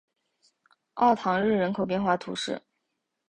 [0.95, 2.59] 奥唐日人口变化图示